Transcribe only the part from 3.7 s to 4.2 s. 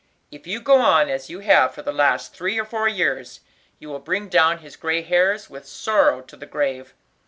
you will